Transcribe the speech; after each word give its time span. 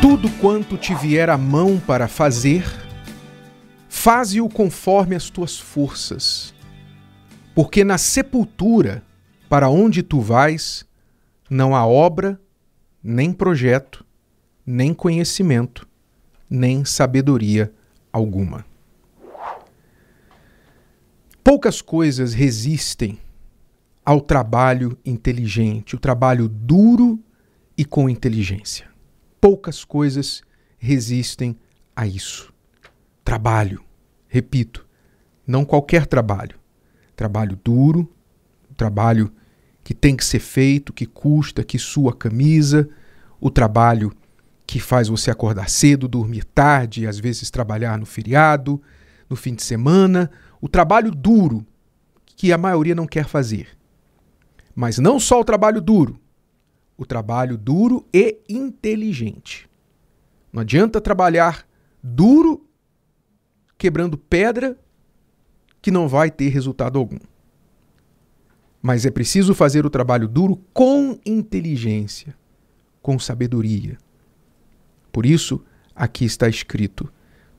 Tudo 0.00 0.30
quanto 0.40 0.76
te 0.76 0.94
vier 0.94 1.28
à 1.28 1.36
mão 1.36 1.80
para 1.80 2.06
fazer, 2.06 2.64
faze-o 3.88 4.48
conforme 4.48 5.16
as 5.16 5.28
tuas 5.28 5.58
forças, 5.58 6.54
porque 7.54 7.82
na 7.82 7.98
sepultura, 7.98 9.02
para 9.48 9.68
onde 9.68 10.02
tu 10.02 10.20
vais, 10.20 10.86
não 11.50 11.74
há 11.74 11.84
obra, 11.84 12.40
nem 13.02 13.32
projeto, 13.32 14.04
nem 14.64 14.94
conhecimento, 14.94 15.86
nem 16.48 16.84
sabedoria 16.84 17.72
alguma. 18.12 18.64
Poucas 21.42 21.82
coisas 21.82 22.34
resistem 22.34 23.18
ao 24.04 24.20
trabalho 24.20 24.96
inteligente, 25.04 25.96
o 25.96 25.98
trabalho 25.98 26.48
duro 26.48 27.18
e 27.76 27.84
com 27.84 28.08
inteligência. 28.08 28.87
Poucas 29.40 29.84
coisas 29.84 30.42
resistem 30.78 31.56
a 31.94 32.06
isso. 32.06 32.52
Trabalho, 33.24 33.82
repito, 34.28 34.86
não 35.46 35.64
qualquer 35.64 36.06
trabalho. 36.06 36.58
Trabalho 37.14 37.58
duro, 37.62 38.10
trabalho 38.76 39.32
que 39.82 39.94
tem 39.94 40.16
que 40.16 40.24
ser 40.24 40.38
feito, 40.38 40.92
que 40.92 41.06
custa, 41.06 41.64
que 41.64 41.78
sua 41.78 42.14
camisa, 42.14 42.88
o 43.40 43.50
trabalho 43.50 44.12
que 44.66 44.78
faz 44.78 45.08
você 45.08 45.30
acordar 45.30 45.70
cedo, 45.70 46.06
dormir 46.06 46.44
tarde, 46.44 47.06
às 47.06 47.18
vezes 47.18 47.50
trabalhar 47.50 47.98
no 47.98 48.04
feriado, 48.04 48.80
no 49.28 49.34
fim 49.34 49.54
de 49.54 49.62
semana, 49.62 50.30
o 50.60 50.68
trabalho 50.68 51.10
duro 51.10 51.66
que 52.26 52.52
a 52.52 52.58
maioria 52.58 52.94
não 52.94 53.06
quer 53.06 53.26
fazer. 53.26 53.68
Mas 54.74 54.98
não 54.98 55.18
só 55.18 55.40
o 55.40 55.44
trabalho 55.44 55.80
duro, 55.80 56.20
o 56.98 57.06
trabalho 57.06 57.56
duro 57.56 58.04
e 58.12 58.40
inteligente. 58.48 59.70
Não 60.52 60.62
adianta 60.62 61.00
trabalhar 61.00 61.64
duro, 62.02 62.66
quebrando 63.78 64.18
pedra, 64.18 64.76
que 65.80 65.92
não 65.92 66.08
vai 66.08 66.28
ter 66.28 66.48
resultado 66.48 66.98
algum. 66.98 67.20
Mas 68.82 69.06
é 69.06 69.10
preciso 69.10 69.54
fazer 69.54 69.86
o 69.86 69.90
trabalho 69.90 70.26
duro 70.26 70.60
com 70.72 71.18
inteligência, 71.24 72.34
com 73.00 73.16
sabedoria. 73.18 73.96
Por 75.12 75.24
isso, 75.24 75.64
aqui 75.94 76.24
está 76.24 76.48
escrito: 76.48 77.12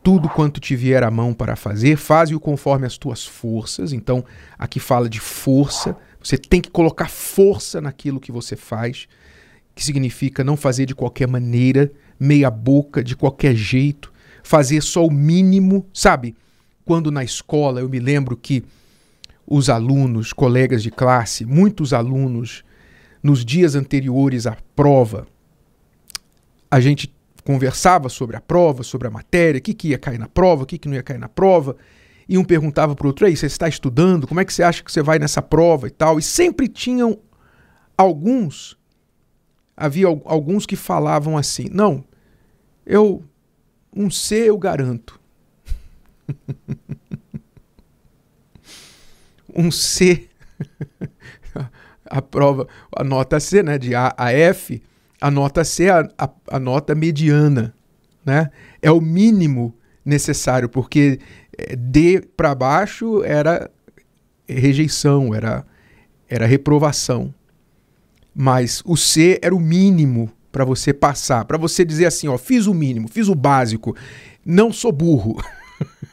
tudo 0.04 0.28
quanto 0.28 0.60
te 0.60 0.76
vier 0.76 1.04
à 1.04 1.12
mão 1.12 1.34
para 1.34 1.56
fazer, 1.56 1.96
faze-o 1.98 2.40
conforme 2.40 2.86
as 2.86 2.98
tuas 2.98 3.26
forças. 3.26 3.94
Então, 3.94 4.24
aqui 4.58 4.80
fala 4.80 5.10
de 5.10 5.20
força 5.20 5.96
você 6.22 6.38
tem 6.38 6.62
que 6.62 6.70
colocar 6.70 7.10
força 7.10 7.80
naquilo 7.80 8.20
que 8.20 8.32
você 8.32 8.56
faz, 8.56 9.08
que 9.74 9.84
significa 9.84 10.44
não 10.44 10.58
fazer 10.58 10.86
de 10.86 10.94
qualquer 10.94 11.28
maneira, 11.28 11.92
meia 12.20 12.52
boca, 12.52 13.04
de 13.04 13.16
qualquer 13.16 13.56
jeito, 13.56 14.12
fazer 14.44 14.82
só 14.82 15.06
o 15.06 15.12
mínimo, 15.12 15.86
sabe? 15.94 16.36
Quando 16.84 17.12
na 17.12 17.24
escola 17.24 17.80
eu 17.80 17.90
me 17.90 18.00
lembro 18.00 18.36
que 18.36 18.64
os 19.48 19.70
alunos, 19.70 20.34
colegas 20.34 20.84
de 20.84 20.92
classe, 20.92 21.46
muitos 21.46 21.94
alunos, 21.94 22.64
nos 23.24 23.44
dias 23.44 23.76
anteriores 23.76 24.46
à 24.46 24.58
prova, 24.76 25.28
a 26.70 26.80
gente 26.80 27.14
conversava 27.44 28.10
sobre 28.10 28.36
a 28.36 28.42
prova, 28.42 28.84
sobre 28.84 29.08
a 29.08 29.12
matéria, 29.12 29.60
o 29.60 29.62
que, 29.62 29.74
que 29.74 29.88
ia 29.90 29.98
cair 29.98 30.20
na 30.20 30.28
prova, 30.28 30.64
o 30.64 30.66
que, 30.66 30.78
que 30.78 30.88
não 30.88 30.96
ia 30.96 31.04
cair 31.04 31.18
na 31.18 31.30
prova, 31.30 31.76
e 32.30 32.38
um 32.38 32.44
perguntava 32.44 32.96
para 32.96 33.06
o 33.06 33.08
outro: 33.08 33.26
aí, 33.26 33.36
você 33.36 33.48
está 33.48 33.68
estudando? 33.68 34.28
Como 34.28 34.40
é 34.40 34.46
que 34.46 34.54
você 34.54 34.62
acha 34.62 34.84
que 34.84 34.92
você 34.92 35.02
vai 35.02 35.18
nessa 35.18 35.42
prova 35.42 35.88
e 35.88 35.90
tal? 35.90 36.20
E 36.20 36.22
sempre 36.22 36.68
tinham 36.68 37.18
alguns, 37.98 38.78
havia 39.76 40.06
alguns 40.06 40.68
que 40.68 40.76
falavam 40.76 41.36
assim: 41.36 41.66
não, 41.72 42.06
eu, 42.86 43.24
um 43.94 44.12
C 44.12 44.50
eu 44.50 44.60
garanto. 44.60 45.20
um 49.54 49.72
C, 49.72 50.30
a 52.06 52.22
prova, 52.22 52.68
a 52.96 53.04
nota 53.04 53.40
C, 53.40 53.64
né, 53.64 53.80
de 53.80 53.96
A 53.96 54.14
a 54.16 54.32
F, 54.32 54.84
a 55.20 55.32
nota 55.32 55.64
C 55.64 55.86
é 55.86 55.90
a, 55.90 56.08
a, 56.16 56.30
a 56.52 56.60
nota 56.60 56.94
mediana, 56.94 57.74
né? 58.24 58.52
É 58.84 58.92
o 58.92 59.02
mínimo 59.02 59.76
necessário, 60.06 60.70
porque 60.70 61.20
D 61.78 62.22
para 62.36 62.56
baixo 62.56 63.24
era 63.24 63.70
rejeição, 64.48 65.34
era, 65.34 65.66
era 66.28 66.46
reprovação. 66.46 67.34
Mas 68.34 68.82
o 68.86 68.96
C 68.96 69.40
era 69.42 69.56
o 69.56 69.60
mínimo 69.60 70.32
para 70.52 70.66
você 70.66 70.94
passar, 70.94 71.46
para 71.46 71.58
você 71.58 71.86
dizer 71.86 72.06
assim, 72.06 72.28
ó, 72.28 72.38
fiz 72.38 72.68
o 72.68 72.74
mínimo, 72.74 73.08
fiz 73.08 73.28
o 73.28 73.36
básico, 73.36 73.96
não 74.46 74.72
sou 74.72 74.92
burro. 74.92 75.42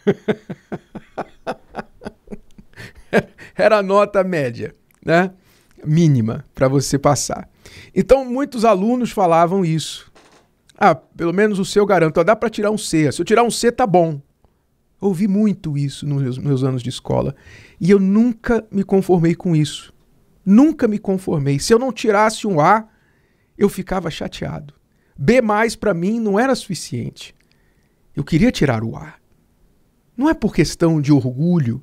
era 3.56 3.78
a 3.78 3.82
nota 3.82 4.22
média, 4.22 4.74
né? 5.04 5.30
Mínima 5.84 6.44
para 6.54 6.68
você 6.68 6.98
passar. 6.98 7.48
Então 7.94 8.24
muitos 8.24 8.64
alunos 8.64 9.10
falavam 9.10 9.64
isso. 9.64 10.12
Ah, 10.78 10.94
pelo 10.94 11.32
menos 11.32 11.58
o 11.58 11.64
seu 11.64 11.86
garanto, 11.86 12.18
ó, 12.18 12.24
dá 12.24 12.36
para 12.36 12.50
tirar 12.50 12.70
um 12.70 12.76
C. 12.76 13.10
Se 13.10 13.20
eu 13.20 13.24
tirar 13.24 13.42
um 13.42 13.50
C 13.50 13.72
tá 13.72 13.86
bom. 13.86 14.20
Ouvi 15.00 15.28
muito 15.28 15.76
isso 15.76 16.06
nos 16.06 16.38
meus 16.38 16.64
anos 16.64 16.82
de 16.82 16.88
escola 16.88 17.34
e 17.80 17.90
eu 17.90 18.00
nunca 18.00 18.66
me 18.70 18.82
conformei 18.82 19.34
com 19.34 19.54
isso. 19.54 19.92
Nunca 20.44 20.88
me 20.88 20.98
conformei. 20.98 21.58
Se 21.58 21.74
eu 21.74 21.78
não 21.78 21.92
tirasse 21.92 22.46
um 22.46 22.60
A, 22.60 22.88
eu 23.58 23.68
ficava 23.68 24.10
chateado. 24.10 24.74
B 25.18 25.40
mais 25.40 25.76
para 25.76 25.92
mim 25.92 26.20
não 26.20 26.38
era 26.38 26.54
suficiente. 26.54 27.34
Eu 28.14 28.24
queria 28.24 28.50
tirar 28.50 28.82
o 28.82 28.96
A. 28.96 29.14
Não 30.16 30.30
é 30.30 30.34
por 30.34 30.54
questão 30.54 31.00
de 31.00 31.12
orgulho, 31.12 31.82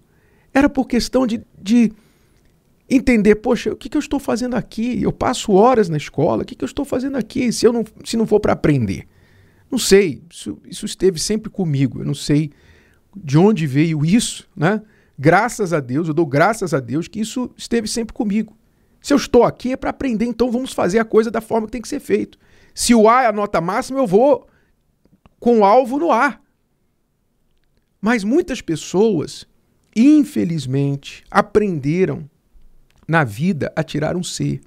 era 0.52 0.68
por 0.68 0.88
questão 0.88 1.28
de, 1.28 1.46
de 1.62 1.92
entender, 2.90 3.36
poxa, 3.36 3.72
o 3.72 3.76
que, 3.76 3.90
que 3.90 3.98
eu 3.98 4.00
estou 4.00 4.20
fazendo 4.20 4.56
aqui? 4.56 5.02
Eu 5.02 5.12
passo 5.12 5.52
horas 5.52 5.90
na 5.90 5.98
escola, 5.98 6.42
o 6.42 6.46
que, 6.46 6.56
que 6.56 6.64
eu 6.64 6.68
estou 6.68 6.84
fazendo 6.84 7.16
aqui 7.16 7.52
se, 7.52 7.66
eu 7.66 7.72
não, 7.72 7.84
se 8.04 8.18
não 8.18 8.26
for 8.26 8.40
para 8.40 8.54
aprender? 8.54 9.08
Não 9.70 9.78
sei, 9.78 10.22
isso, 10.32 10.58
isso 10.66 10.86
esteve 10.86 11.20
sempre 11.20 11.50
comigo. 11.50 12.00
Eu 12.00 12.06
não 12.06 12.16
sei 12.16 12.52
de 13.16 13.38
onde 13.38 13.68
veio 13.68 14.06
isso, 14.06 14.48
né? 14.56 14.82
Graças 15.18 15.74
a 15.74 15.80
Deus, 15.80 16.08
eu 16.08 16.14
dou 16.14 16.26
graças 16.26 16.74
a 16.74 16.80
Deus 16.80 17.08
que 17.08 17.20
isso 17.20 17.52
esteve 17.56 17.88
sempre 17.88 18.14
comigo. 18.14 18.58
Se 19.02 19.14
eu 19.14 19.18
estou 19.18 19.44
aqui 19.44 19.74
é 19.74 19.78
para 19.78 19.90
aprender, 19.90 20.26
então 20.26 20.50
vamos 20.50 20.74
fazer 20.74 21.00
a 21.00 21.06
coisa 21.06 21.30
da 21.30 21.42
forma 21.42 21.68
que 21.68 21.74
tem 21.74 21.82
que 21.82 21.88
ser 21.88 22.00
feito. 22.00 22.38
Se 22.74 22.96
o 22.96 23.08
A 23.08 23.24
é 23.24 23.28
a 23.28 23.32
nota 23.32 23.62
máxima, 23.62 24.00
eu 24.00 24.08
vou 24.08 24.48
com 25.40 25.60
o 25.60 25.66
alvo 25.66 26.00
no 26.00 26.12
A. 26.12 26.40
Mas 28.02 28.24
muitas 28.24 28.62
pessoas, 28.62 29.46
infelizmente, 29.96 31.24
aprenderam 31.30 32.30
na 33.08 33.24
vida 33.24 33.72
a 33.76 33.84
tirar 33.84 34.16
um 34.16 34.24
C. 34.24 34.60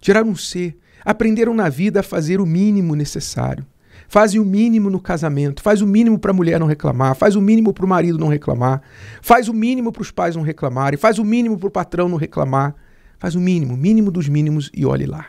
Tirar 0.00 0.24
um 0.24 0.36
C. 0.36 0.76
Aprenderam 1.04 1.52
na 1.52 1.68
vida 1.68 2.00
a 2.00 2.04
fazer 2.04 2.40
o 2.40 2.46
mínimo 2.46 2.94
necessário. 2.94 3.66
Faz 4.10 4.34
o 4.34 4.44
mínimo 4.44 4.90
no 4.90 4.98
casamento, 4.98 5.62
faz 5.62 5.80
o 5.80 5.86
mínimo 5.86 6.18
para 6.18 6.32
a 6.32 6.34
mulher 6.34 6.58
não 6.58 6.66
reclamar, 6.66 7.14
faz 7.14 7.36
o 7.36 7.40
mínimo 7.40 7.72
para 7.72 7.84
o 7.84 7.88
marido 7.88 8.18
não 8.18 8.26
reclamar, 8.26 8.82
faz 9.22 9.48
o 9.48 9.54
mínimo 9.54 9.92
para 9.92 10.02
os 10.02 10.10
pais 10.10 10.34
não 10.34 10.42
reclamarem, 10.42 10.98
faz 10.98 11.20
o 11.20 11.24
mínimo 11.24 11.56
para 11.56 11.68
o 11.68 11.70
patrão 11.70 12.08
não 12.08 12.16
reclamar, 12.16 12.74
faz 13.20 13.36
o 13.36 13.40
mínimo, 13.40 13.76
mínimo 13.76 14.10
dos 14.10 14.28
mínimos 14.28 14.68
e 14.74 14.84
olhe 14.84 15.06
lá. 15.06 15.26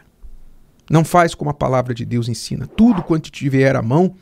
Não 0.89 1.05
faz 1.05 1.35
como 1.35 1.51
a 1.51 1.53
palavra 1.53 1.93
de 1.93 2.03
Deus 2.03 2.27
ensina. 2.27 2.65
Tudo 2.65 3.03
quanto 3.03 3.29
tiver 3.29 3.75
à 3.75 3.83
mão 3.83 4.15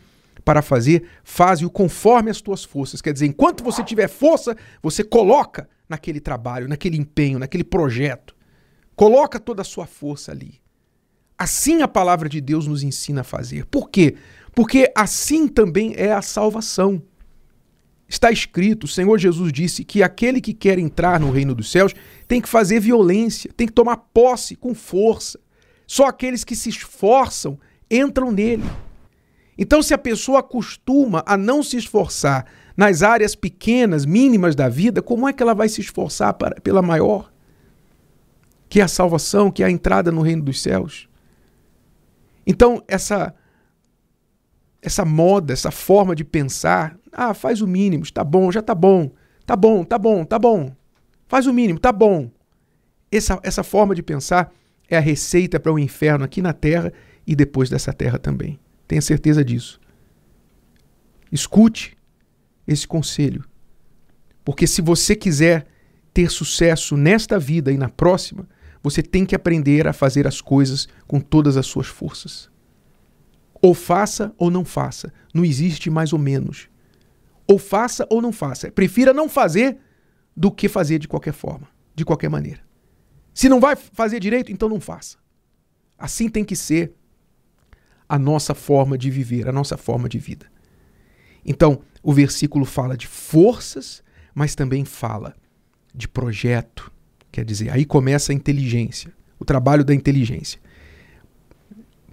para 0.43 0.61
fazer, 0.61 1.05
faze-o 1.23 1.69
conforme 1.69 2.29
as 2.29 2.41
tuas 2.41 2.65
forças. 2.65 3.01
Quer 3.01 3.13
dizer, 3.13 3.27
enquanto 3.27 3.63
você 3.63 3.81
tiver 3.81 4.09
força, 4.09 4.57
você 4.83 5.05
coloca 5.05 5.69
naquele 5.87 6.19
trabalho, 6.19 6.67
naquele 6.67 6.97
empenho, 6.97 7.39
naquele 7.39 7.63
projeto. 7.63 8.35
Coloca 8.93 9.39
toda 9.39 9.61
a 9.61 9.65
sua 9.65 9.85
força 9.85 10.33
ali. 10.33 10.59
Assim 11.37 11.81
a 11.81 11.87
palavra 11.87 12.27
de 12.27 12.41
Deus 12.41 12.67
nos 12.67 12.83
ensina 12.83 13.21
a 13.21 13.23
fazer. 13.23 13.65
Por 13.65 13.89
quê? 13.89 14.17
Porque 14.53 14.91
assim 14.95 15.47
também 15.47 15.93
é 15.95 16.11
a 16.11 16.21
salvação. 16.21 17.01
Está 18.07 18.31
escrito, 18.31 18.85
o 18.85 18.87
Senhor 18.87 19.17
Jesus 19.19 19.53
disse 19.53 19.83
que 19.83 20.01
aquele 20.01 20.41
que 20.41 20.53
quer 20.53 20.79
entrar 20.79 21.19
no 21.19 21.29
reino 21.29 21.53
dos 21.53 21.71
céus 21.71 21.93
tem 22.27 22.41
que 22.41 22.49
fazer 22.49 22.79
violência, 22.79 23.51
tem 23.55 23.67
que 23.67 23.73
tomar 23.73 23.97
posse 23.97 24.55
com 24.55 24.73
força. 24.73 25.39
Só 25.85 26.07
aqueles 26.07 26.43
que 26.43 26.55
se 26.55 26.69
esforçam 26.69 27.59
entram 27.89 28.31
nele. 28.31 28.63
Então, 29.57 29.83
se 29.83 29.93
a 29.93 29.97
pessoa 29.97 30.39
acostuma 30.39 31.21
a 31.25 31.35
não 31.35 31.61
se 31.61 31.77
esforçar 31.77 32.45
nas 32.77 33.03
áreas 33.03 33.35
pequenas, 33.35 34.05
mínimas 34.05 34.55
da 34.55 34.69
vida, 34.69 35.01
como 35.01 35.27
é 35.27 35.33
que 35.33 35.43
ela 35.43 35.53
vai 35.53 35.67
se 35.67 35.81
esforçar 35.81 36.33
para, 36.35 36.61
pela 36.61 36.81
maior? 36.81 37.31
Que 38.69 38.79
é 38.79 38.83
a 38.83 38.87
salvação, 38.87 39.51
que 39.51 39.61
é 39.61 39.65
a 39.65 39.71
entrada 39.71 40.11
no 40.11 40.21
reino 40.21 40.43
dos 40.43 40.61
céus. 40.61 41.09
Então, 42.47 42.81
essa 42.87 43.35
essa 44.81 45.03
moda, 45.03 45.53
essa 45.53 45.71
forma 45.71 46.15
de 46.15 46.23
pensar, 46.23 46.97
ah, 47.11 47.33
faz 47.33 47.61
o 47.61 47.67
mínimo, 47.67 48.03
está 48.03 48.23
bom, 48.23 48.51
já 48.51 48.59
está 48.59 48.73
bom, 48.73 49.11
tá 49.45 49.55
bom, 49.55 49.83
tá 49.83 49.97
bom, 49.97 50.23
tá 50.23 50.39
bom. 50.39 50.75
Faz 51.27 51.45
o 51.47 51.53
mínimo, 51.53 51.79
tá 51.79 51.91
bom. 51.91 52.31
Essa, 53.11 53.39
essa 53.43 53.63
forma 53.63 53.93
de 53.93 54.01
pensar 54.01 54.53
é 54.89 54.97
a 54.97 55.01
receita 55.01 55.59
para 55.59 55.71
o 55.71 55.79
inferno 55.79 56.25
aqui 56.25 56.41
na 56.41 56.53
terra 56.53 56.91
e 57.25 57.35
depois 57.35 57.69
dessa 57.69 57.93
terra 57.93 58.17
também. 58.17 58.59
tenha 58.87 59.01
certeza 59.01 59.43
disso. 59.43 59.79
Escute 61.31 61.95
esse 62.67 62.87
conselho. 62.87 63.43
Porque 64.43 64.65
se 64.65 64.81
você 64.81 65.15
quiser 65.15 65.67
ter 66.13 66.31
sucesso 66.31 66.97
nesta 66.97 67.37
vida 67.37 67.71
e 67.71 67.77
na 67.77 67.89
próxima, 67.89 68.47
você 68.81 69.03
tem 69.03 69.25
que 69.25 69.35
aprender 69.35 69.87
a 69.87 69.93
fazer 69.93 70.25
as 70.25 70.41
coisas 70.41 70.87
com 71.05 71.19
todas 71.19 71.57
as 71.57 71.67
suas 71.67 71.87
forças. 71.87 72.49
Ou 73.61 73.73
faça 73.73 74.33
ou 74.37 74.49
não 74.49 74.63
faça. 74.63 75.11
Não 75.33 75.43
existe 75.43 75.89
mais 75.89 76.13
ou 76.13 76.19
menos. 76.19 76.69
Ou 77.47 77.57
faça 77.57 78.07
ou 78.09 78.21
não 78.21 78.31
faça. 78.31 78.71
Prefira 78.71 79.13
não 79.13 79.27
fazer 79.27 79.77
do 80.35 80.51
que 80.51 80.69
fazer 80.69 80.99
de 80.99 81.07
qualquer 81.07 81.33
forma, 81.33 81.67
de 81.93 82.05
qualquer 82.05 82.29
maneira. 82.29 82.61
Se 83.33 83.49
não 83.49 83.59
vai 83.59 83.75
fazer 83.75 84.19
direito, 84.19 84.51
então 84.51 84.69
não 84.69 84.79
faça. 84.79 85.17
Assim 85.97 86.29
tem 86.29 86.43
que 86.43 86.55
ser 86.55 86.93
a 88.07 88.17
nossa 88.17 88.55
forma 88.55 88.97
de 88.97 89.09
viver, 89.09 89.47
a 89.47 89.51
nossa 89.51 89.77
forma 89.77 90.07
de 90.07 90.17
vida. 90.17 90.47
Então, 91.45 91.81
o 92.01 92.13
versículo 92.13 92.65
fala 92.65 92.97
de 92.97 93.07
forças, 93.07 94.03
mas 94.33 94.55
também 94.55 94.85
fala 94.85 95.35
de 95.93 96.07
projeto. 96.07 96.91
Quer 97.31 97.45
dizer, 97.45 97.69
aí 97.71 97.85
começa 97.85 98.31
a 98.31 98.35
inteligência, 98.35 99.13
o 99.37 99.45
trabalho 99.45 99.83
da 99.83 99.93
inteligência. 99.93 100.59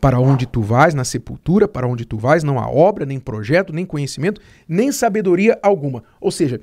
Para 0.07 0.21
onde 0.21 0.47
tu 0.47 0.63
vais, 0.63 0.95
na 0.95 1.03
sepultura, 1.03 1.67
para 1.67 1.85
onde 1.85 2.05
tu 2.05 2.17
vais, 2.17 2.45
não 2.45 2.61
há 2.61 2.71
obra, 2.71 3.05
nem 3.05 3.19
projeto, 3.19 3.73
nem 3.73 3.85
conhecimento, 3.85 4.41
nem 4.69 4.93
sabedoria 4.93 5.59
alguma. 5.61 6.05
Ou 6.21 6.31
seja, 6.31 6.61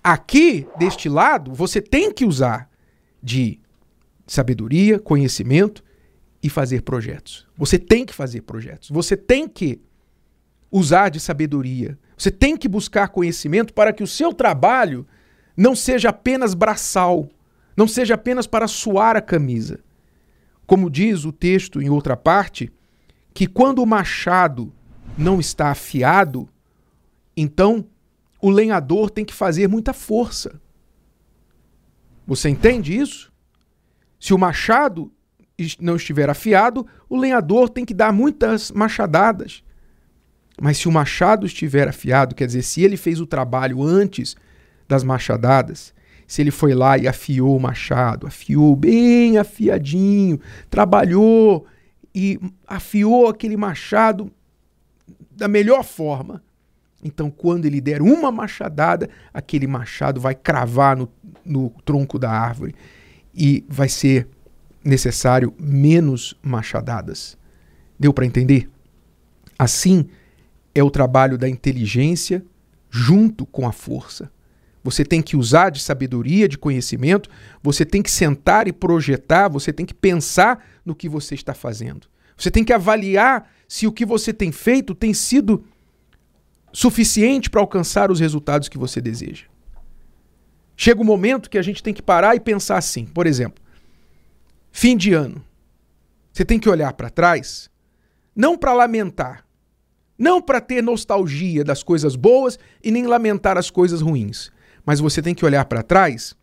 aqui, 0.00 0.64
deste 0.78 1.08
lado, 1.08 1.52
você 1.52 1.82
tem 1.82 2.12
que 2.12 2.24
usar 2.24 2.70
de 3.20 3.58
sabedoria, 4.28 5.00
conhecimento 5.00 5.82
e 6.40 6.48
fazer 6.48 6.82
projetos. 6.82 7.48
Você 7.56 7.80
tem 7.80 8.06
que 8.06 8.14
fazer 8.14 8.42
projetos. 8.42 8.90
Você 8.90 9.16
tem 9.16 9.48
que 9.48 9.80
usar 10.70 11.08
de 11.08 11.18
sabedoria. 11.18 11.98
Você 12.16 12.30
tem 12.30 12.56
que 12.56 12.68
buscar 12.68 13.08
conhecimento 13.08 13.74
para 13.74 13.92
que 13.92 14.04
o 14.04 14.06
seu 14.06 14.32
trabalho 14.32 15.04
não 15.56 15.74
seja 15.74 16.10
apenas 16.10 16.54
braçal, 16.54 17.28
não 17.76 17.88
seja 17.88 18.14
apenas 18.14 18.46
para 18.46 18.68
suar 18.68 19.16
a 19.16 19.20
camisa. 19.20 19.80
Como 20.68 20.90
diz 20.90 21.24
o 21.24 21.32
texto 21.32 21.80
em 21.80 21.88
outra 21.88 22.14
parte, 22.14 22.70
que 23.32 23.46
quando 23.46 23.82
o 23.82 23.86
machado 23.86 24.70
não 25.16 25.40
está 25.40 25.70
afiado, 25.70 26.46
então 27.34 27.86
o 28.38 28.50
lenhador 28.50 29.08
tem 29.08 29.24
que 29.24 29.32
fazer 29.32 29.66
muita 29.66 29.94
força. 29.94 30.60
Você 32.26 32.50
entende 32.50 32.94
isso? 32.94 33.32
Se 34.20 34.34
o 34.34 34.38
machado 34.38 35.10
não 35.80 35.96
estiver 35.96 36.28
afiado, 36.28 36.86
o 37.08 37.16
lenhador 37.16 37.70
tem 37.70 37.86
que 37.86 37.94
dar 37.94 38.12
muitas 38.12 38.70
machadadas. 38.70 39.64
Mas 40.60 40.76
se 40.76 40.86
o 40.86 40.92
machado 40.92 41.46
estiver 41.46 41.88
afiado, 41.88 42.34
quer 42.34 42.44
dizer, 42.44 42.60
se 42.60 42.82
ele 42.82 42.98
fez 42.98 43.22
o 43.22 43.26
trabalho 43.26 43.82
antes 43.82 44.36
das 44.86 45.02
machadadas, 45.02 45.94
se 46.28 46.42
ele 46.42 46.50
foi 46.50 46.74
lá 46.74 46.98
e 46.98 47.08
afiou 47.08 47.56
o 47.56 47.60
machado, 47.60 48.26
afiou 48.26 48.76
bem 48.76 49.38
afiadinho, 49.38 50.38
trabalhou 50.68 51.66
e 52.14 52.38
afiou 52.66 53.28
aquele 53.28 53.56
machado 53.56 54.30
da 55.30 55.48
melhor 55.48 55.82
forma, 55.82 56.42
então 57.02 57.30
quando 57.30 57.64
ele 57.64 57.80
der 57.80 58.02
uma 58.02 58.30
machadada, 58.30 59.08
aquele 59.32 59.66
machado 59.66 60.20
vai 60.20 60.34
cravar 60.34 60.96
no, 60.96 61.08
no 61.42 61.70
tronco 61.82 62.18
da 62.18 62.30
árvore 62.30 62.74
e 63.34 63.64
vai 63.66 63.88
ser 63.88 64.28
necessário 64.84 65.54
menos 65.58 66.36
machadadas. 66.42 67.38
Deu 67.98 68.12
para 68.12 68.26
entender? 68.26 68.68
Assim, 69.58 70.08
é 70.74 70.82
o 70.82 70.90
trabalho 70.90 71.38
da 71.38 71.48
inteligência 71.48 72.44
junto 72.90 73.46
com 73.46 73.66
a 73.66 73.72
força. 73.72 74.30
Você 74.82 75.04
tem 75.04 75.20
que 75.20 75.36
usar 75.36 75.70
de 75.70 75.80
sabedoria, 75.80 76.48
de 76.48 76.56
conhecimento, 76.56 77.28
você 77.62 77.84
tem 77.84 78.02
que 78.02 78.10
sentar 78.10 78.68
e 78.68 78.72
projetar, 78.72 79.48
você 79.48 79.72
tem 79.72 79.84
que 79.84 79.94
pensar 79.94 80.64
no 80.84 80.94
que 80.94 81.08
você 81.08 81.34
está 81.34 81.52
fazendo. 81.52 82.06
Você 82.36 82.50
tem 82.50 82.64
que 82.64 82.72
avaliar 82.72 83.50
se 83.66 83.86
o 83.86 83.92
que 83.92 84.06
você 84.06 84.32
tem 84.32 84.52
feito 84.52 84.94
tem 84.94 85.12
sido 85.12 85.64
suficiente 86.72 87.50
para 87.50 87.60
alcançar 87.60 88.10
os 88.10 88.20
resultados 88.20 88.68
que 88.68 88.78
você 88.78 89.00
deseja. 89.00 89.46
Chega 90.76 91.00
um 91.00 91.04
momento 91.04 91.50
que 91.50 91.58
a 91.58 91.62
gente 91.62 91.82
tem 91.82 91.92
que 91.92 92.00
parar 92.00 92.36
e 92.36 92.40
pensar 92.40 92.78
assim, 92.78 93.04
por 93.04 93.26
exemplo, 93.26 93.62
fim 94.70 94.96
de 94.96 95.12
ano. 95.12 95.44
Você 96.32 96.44
tem 96.44 96.60
que 96.60 96.68
olhar 96.68 96.92
para 96.92 97.10
trás, 97.10 97.68
não 98.34 98.56
para 98.56 98.72
lamentar, 98.72 99.44
não 100.16 100.40
para 100.40 100.60
ter 100.60 100.80
nostalgia 100.80 101.64
das 101.64 101.82
coisas 101.82 102.14
boas 102.14 102.58
e 102.82 102.92
nem 102.92 103.06
lamentar 103.06 103.58
as 103.58 103.70
coisas 103.70 104.00
ruins. 104.00 104.52
Mas 104.88 105.00
você 105.00 105.20
tem 105.20 105.34
que 105.34 105.44
olhar 105.44 105.66
para 105.66 105.82
trás 105.82 106.34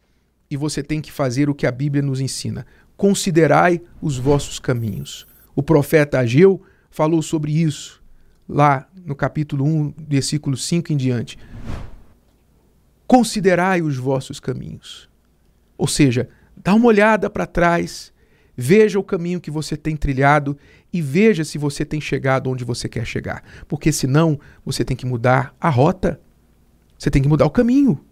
e 0.51 0.55
você 0.55 0.83
tem 0.83 1.01
que 1.01 1.11
fazer 1.11 1.49
o 1.49 1.55
que 1.55 1.65
a 1.65 1.71
Bíblia 1.71 2.03
nos 2.03 2.21
ensina. 2.21 2.63
Considerai 2.95 3.81
os 3.99 4.19
vossos 4.19 4.59
caminhos. 4.59 5.25
O 5.55 5.63
profeta 5.63 6.19
Ageu 6.19 6.61
falou 6.91 7.23
sobre 7.23 7.59
isso 7.59 8.03
lá 8.47 8.87
no 9.03 9.15
capítulo 9.15 9.65
1, 9.65 9.95
versículo 10.07 10.55
5 10.55 10.93
em 10.93 10.95
diante. 10.95 11.39
Considerai 13.07 13.81
os 13.81 13.97
vossos 13.97 14.39
caminhos. 14.39 15.09
Ou 15.75 15.87
seja, 15.87 16.29
dá 16.55 16.75
uma 16.75 16.85
olhada 16.85 17.31
para 17.31 17.47
trás 17.47 18.13
Veja 18.55 18.99
o 18.99 19.03
caminho 19.03 19.41
que 19.41 19.51
você 19.51 19.75
tem 19.75 19.97
trilhado 19.97 20.55
e 20.93 21.01
veja 21.01 21.43
se 21.43 21.57
você 21.57 21.83
tem 21.83 21.99
chegado 21.99 22.49
onde 22.49 22.63
você 22.63 22.87
quer 22.87 23.05
chegar. 23.05 23.43
Porque 23.67 23.91
senão 23.91 24.39
você 24.63 24.85
tem 24.85 24.95
que 24.95 25.05
mudar 25.05 25.53
a 25.59 25.69
rota. 25.69 26.21
Você 26.97 27.09
tem 27.09 27.23
que 27.23 27.27
mudar 27.27 27.45
o 27.45 27.49
caminho. 27.49 28.04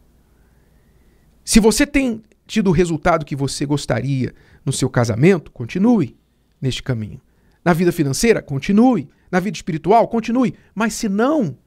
Se 1.43 1.59
você 1.59 1.85
tem 1.85 2.21
tido 2.45 2.69
o 2.69 2.73
resultado 2.73 3.25
que 3.25 3.35
você 3.35 3.65
gostaria 3.65 4.33
no 4.65 4.71
seu 4.71 4.89
casamento, 4.89 5.51
continue 5.51 6.15
neste 6.61 6.81
caminho. 6.81 7.19
Na 7.63 7.73
vida 7.73 7.91
financeira, 7.91 8.41
continue. 8.41 9.09
Na 9.31 9.39
vida 9.39 9.57
espiritual, 9.57 10.07
continue. 10.07 10.53
Mas 10.75 10.93
se 10.93 11.09
não, 11.09 11.57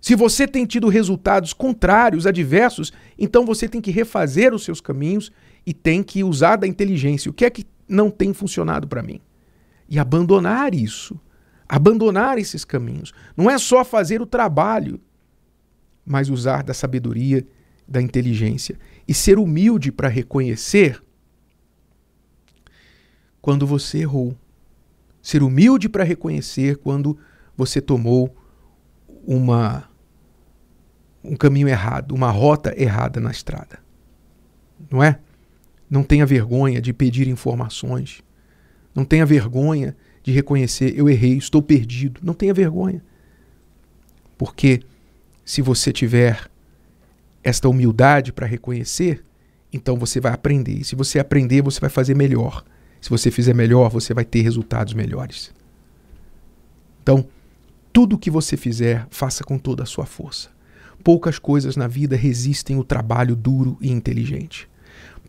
se 0.00 0.14
você 0.14 0.48
tem 0.48 0.64
tido 0.64 0.88
resultados 0.88 1.52
contrários, 1.52 2.26
adversos, 2.26 2.92
então 3.18 3.44
você 3.44 3.68
tem 3.68 3.80
que 3.80 3.90
refazer 3.90 4.54
os 4.54 4.64
seus 4.64 4.80
caminhos 4.80 5.30
e 5.66 5.74
tem 5.74 6.02
que 6.02 6.24
usar 6.24 6.56
da 6.56 6.66
inteligência. 6.66 7.30
O 7.30 7.34
que 7.34 7.44
é 7.44 7.50
que 7.50 7.66
não 7.86 8.10
tem 8.10 8.32
funcionado 8.32 8.88
para 8.88 9.02
mim? 9.02 9.20
E 9.88 9.98
abandonar 9.98 10.74
isso. 10.74 11.20
Abandonar 11.68 12.38
esses 12.38 12.64
caminhos. 12.64 13.12
Não 13.36 13.50
é 13.50 13.58
só 13.58 13.84
fazer 13.84 14.22
o 14.22 14.26
trabalho, 14.26 14.98
mas 16.04 16.30
usar 16.30 16.62
da 16.62 16.72
sabedoria, 16.72 17.46
da 17.90 18.00
inteligência 18.00 18.78
e 19.06 19.12
ser 19.12 19.36
humilde 19.36 19.90
para 19.90 20.08
reconhecer 20.08 21.02
quando 23.42 23.66
você 23.66 23.98
errou. 23.98 24.36
Ser 25.20 25.42
humilde 25.42 25.88
para 25.88 26.04
reconhecer 26.04 26.76
quando 26.76 27.18
você 27.56 27.80
tomou 27.80 28.34
uma 29.26 29.90
um 31.22 31.36
caminho 31.36 31.68
errado, 31.68 32.14
uma 32.14 32.30
rota 32.30 32.72
errada 32.80 33.20
na 33.20 33.30
estrada. 33.30 33.80
Não 34.90 35.02
é? 35.02 35.18
Não 35.90 36.02
tenha 36.02 36.24
vergonha 36.24 36.80
de 36.80 36.94
pedir 36.94 37.28
informações. 37.28 38.22
Não 38.94 39.04
tenha 39.04 39.26
vergonha 39.26 39.94
de 40.22 40.32
reconhecer 40.32 40.96
eu 40.96 41.10
errei, 41.10 41.36
estou 41.36 41.60
perdido. 41.60 42.20
Não 42.24 42.32
tenha 42.32 42.54
vergonha. 42.54 43.02
Porque 44.38 44.80
se 45.44 45.60
você 45.60 45.92
tiver 45.92 46.49
esta 47.42 47.68
humildade 47.68 48.32
para 48.32 48.46
reconhecer, 48.46 49.24
então 49.72 49.96
você 49.96 50.20
vai 50.20 50.32
aprender. 50.32 50.80
E 50.80 50.84
se 50.84 50.94
você 50.94 51.18
aprender, 51.18 51.62
você 51.62 51.80
vai 51.80 51.90
fazer 51.90 52.14
melhor. 52.14 52.64
Se 53.00 53.08
você 53.08 53.30
fizer 53.30 53.54
melhor, 53.54 53.90
você 53.90 54.12
vai 54.12 54.24
ter 54.24 54.42
resultados 54.42 54.94
melhores. 54.94 55.52
Então, 57.02 57.26
tudo 57.92 58.16
o 58.16 58.18
que 58.18 58.30
você 58.30 58.56
fizer, 58.56 59.06
faça 59.10 59.42
com 59.42 59.58
toda 59.58 59.82
a 59.82 59.86
sua 59.86 60.06
força. 60.06 60.50
Poucas 61.02 61.38
coisas 61.38 61.76
na 61.76 61.88
vida 61.88 62.14
resistem 62.14 62.76
o 62.76 62.84
trabalho 62.84 63.34
duro 63.34 63.78
e 63.80 63.90
inteligente. 63.90 64.68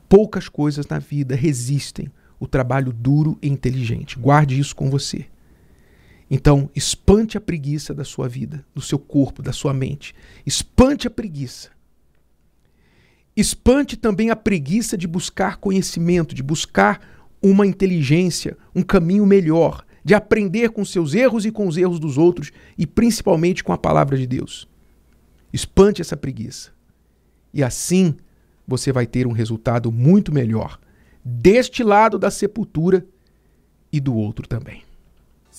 Poucas 0.10 0.50
coisas 0.50 0.86
na 0.88 1.00
vida 1.00 1.36
resistem 1.36 2.12
o 2.40 2.46
trabalho 2.46 2.92
duro 2.92 3.38
e 3.42 3.48
inteligente. 3.48 4.20
Guarde 4.20 4.60
isso 4.60 4.76
com 4.76 4.90
você. 4.90 5.26
Então, 6.30 6.70
espante 6.76 7.38
a 7.38 7.42
preguiça 7.42 7.94
da 7.94 8.04
sua 8.04 8.28
vida, 8.28 8.66
do 8.74 8.82
seu 8.82 9.00
corpo, 9.00 9.42
da 9.42 9.54
sua 9.54 9.74
mente. 9.74 10.14
Espante 10.46 11.08
a 11.08 11.12
preguiça. 11.12 11.70
Espante 13.36 13.96
também 13.96 14.30
a 14.30 14.36
preguiça 14.36 14.98
de 14.98 15.08
buscar 15.08 15.58
conhecimento, 15.58 16.36
de 16.36 16.44
buscar 16.44 17.00
uma 17.42 17.66
inteligência, 17.66 18.58
um 18.76 18.84
caminho 18.84 19.26
melhor, 19.26 19.86
de 20.04 20.14
aprender 20.14 20.70
com 20.70 20.84
seus 20.84 21.14
erros 21.14 21.46
e 21.46 21.52
com 21.52 21.68
os 21.68 21.78
erros 21.78 22.00
dos 22.00 22.18
outros 22.18 22.52
e 22.78 22.86
principalmente 22.86 23.64
com 23.64 23.72
a 23.72 23.78
palavra 23.78 24.18
de 24.18 24.28
Deus. 24.28 24.68
Espante 25.54 26.02
essa 26.02 26.18
preguiça. 26.18 26.72
E 27.54 27.64
assim 27.64 28.16
você 28.68 28.92
vai 28.92 29.06
ter 29.06 29.28
um 29.28 29.32
resultado 29.32 29.92
muito 29.92 30.34
melhor 30.34 30.80
deste 31.24 31.84
lado 31.84 32.18
da 32.18 32.32
sepultura 32.32 33.06
e 33.92 34.00
do 34.00 34.16
outro 34.16 34.48
também. 34.48 34.84